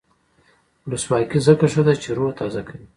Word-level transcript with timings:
ولسواکي 0.87 1.39
ځکه 1.47 1.65
ښه 1.73 1.81
ده 1.87 1.93
چې 2.01 2.09
روح 2.17 2.31
تازه 2.39 2.61
کوي. 2.67 2.85